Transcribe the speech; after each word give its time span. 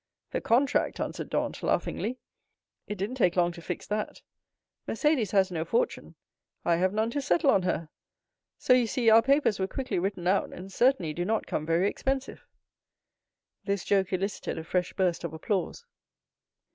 "The 0.31 0.41
contract," 0.41 0.99
answered 0.99 1.29
Dantès, 1.29 1.61
laughingly, 1.61 2.17
"it 2.87 2.95
didn't 2.97 3.17
take 3.17 3.35
long 3.35 3.51
to 3.51 3.61
fix 3.61 3.85
that. 3.85 4.23
Mercédès 4.87 5.29
has 5.29 5.51
no 5.51 5.63
fortune; 5.63 6.15
I 6.65 6.77
have 6.77 6.91
none 6.91 7.11
to 7.11 7.21
settle 7.21 7.51
on 7.51 7.61
her. 7.61 7.87
So, 8.57 8.73
you 8.73 8.87
see, 8.87 9.11
our 9.11 9.21
papers 9.21 9.59
were 9.59 9.67
quickly 9.67 9.99
written 9.99 10.25
out, 10.25 10.51
and 10.53 10.73
certainly 10.73 11.13
do 11.13 11.23
not 11.23 11.45
come 11.45 11.67
very 11.67 11.87
expensive." 11.87 12.47
This 13.65 13.85
joke 13.85 14.11
elicited 14.11 14.57
a 14.57 14.63
fresh 14.63 14.91
burst 14.93 15.23
of 15.23 15.33
applause. 15.33 15.85